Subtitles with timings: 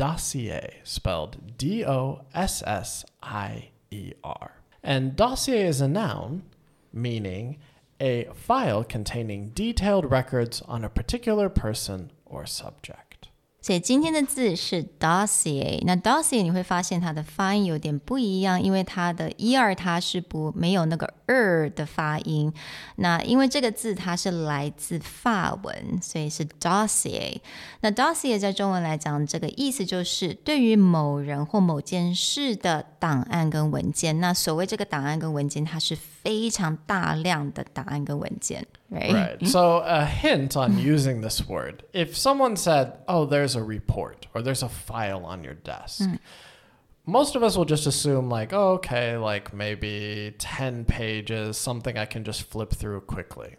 [0.00, 4.62] dossier, spelled D O S S I E R.
[4.82, 6.44] And dossier is a noun
[6.90, 7.58] meaning
[8.00, 13.09] a file containing detailed records on a particular person or subject.
[13.62, 15.80] 所以今天的字是 dossier。
[15.84, 22.52] 那 dossier 你会发现它的发音有点不一样，因为它的 er 它是不没有那个 er 的发音。
[22.96, 27.38] 那因为这个字它是来自法文，所以是 dossier。
[27.80, 34.20] 那 dossier 在中文来讲，这个意思就是对于某人或某件事的档案跟文件。
[34.20, 39.36] 那所谓这个档案跟文件，它是非常大量的档案跟文件，right？Right.
[39.36, 39.46] Mm-hmm.
[39.46, 44.42] So, a hint on using this word if someone said, Oh, there's a report or
[44.42, 46.18] there's a file on your desk, mm.
[47.06, 52.06] most of us will just assume, like, oh, okay, like maybe 10 pages, something I
[52.06, 53.56] can just flip through quickly.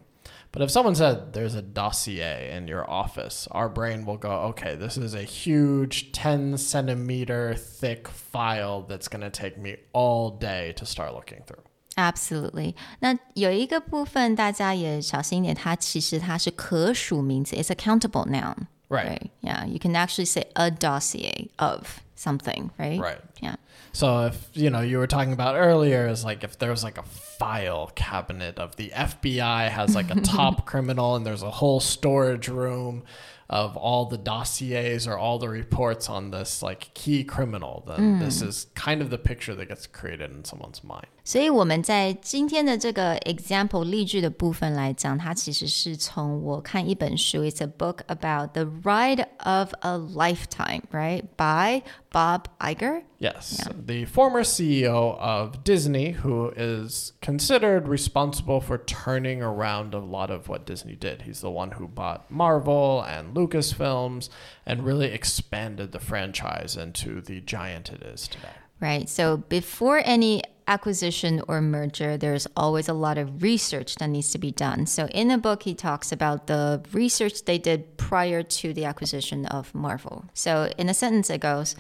[0.52, 4.76] But if someone said there's a dossier in your office, our brain will go, okay,
[4.76, 10.74] this is a huge 10 centimeter thick file that's going to take me all day
[10.74, 11.64] to start looking through.
[12.01, 12.75] Absolutely。
[13.01, 18.67] 那有一个部分大家也小心一点，它其实它是可数名词，it's a countable noun。
[18.89, 19.31] Right.
[19.41, 19.67] Yeah.
[19.67, 23.01] You can actually say a dossier of something, right?
[23.01, 23.21] Right.
[23.41, 23.57] Yeah.
[23.93, 27.03] So if you know you were talking about earlier is like if there's like a
[27.03, 32.49] file cabinet of the FBI has like a top criminal and there's a whole storage
[32.49, 33.05] room
[33.51, 38.43] of all the dossiers or all the reports on this like key criminal, then this
[38.43, 41.07] is kind of the picture that gets created in someone's mind.
[41.25, 51.25] 所以我们在今天的这个 example 例句的部分来讲，它其实是从我看一本书，It's a book about the ride of a lifetime, right?
[51.37, 53.03] By Bob Iger.
[53.19, 60.31] Yes, the former CEO of Disney, who is considered responsible for turning around a lot
[60.31, 61.23] of what Disney did.
[61.23, 64.30] He's the one who bought Marvel and Lucasfilms
[64.66, 68.50] and really expanded the franchise into the giant it is today.
[68.80, 69.08] Right.
[69.08, 74.40] So before any acquisition or merger, there's always a lot of research that needs to
[74.40, 74.86] be done.
[74.86, 79.46] So in the book, he talks about the research they did prior to the acquisition
[79.46, 80.26] of Marvel.
[80.34, 81.76] So in a sentence, it goes,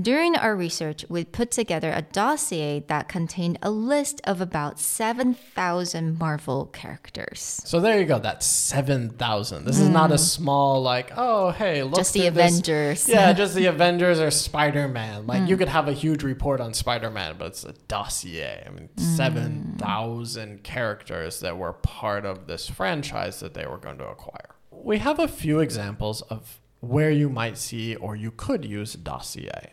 [0.00, 6.18] during our research, we put together a dossier that contained a list of about 7,000
[6.18, 7.62] Marvel characters.
[7.64, 8.18] So there you go.
[8.18, 9.64] That's 7,000.
[9.64, 10.22] This is not a mm-hmm.
[10.22, 11.96] small, like, oh, hey, look.
[11.96, 13.08] Just the through this- Avengers.
[13.08, 15.26] Yeah, just the Avengers or Spider Man.
[15.26, 15.60] Like, you mm.
[15.60, 18.64] could have a huge report on Spider Man, but it's a dossier.
[18.66, 19.16] I mean, mm.
[19.16, 24.56] 7,000 characters that were part of this franchise that they were going to acquire.
[24.70, 29.72] We have a few examples of where you might see or you could use dossier.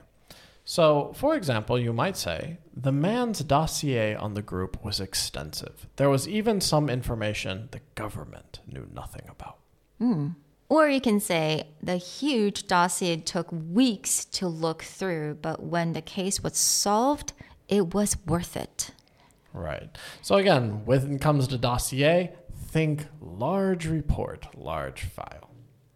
[0.65, 5.87] So, for example, you might say, the man's dossier on the group was extensive.
[5.97, 9.57] There was even some information the government knew nothing about.
[9.99, 10.29] Hmm.
[10.69, 16.01] Or you can say the huge dossier took weeks to look through, but when the
[16.01, 17.33] case was solved,
[17.67, 18.91] it was worth it.
[19.51, 19.95] Right.
[20.21, 25.49] So, again, when it comes to dossier, think large report, large file.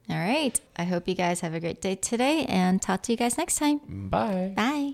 [0.10, 0.60] All right.
[0.78, 3.58] I hope you guys have a great day today and talk to you guys next
[3.58, 3.80] time.
[4.10, 4.54] Bye.
[4.56, 4.94] Bye.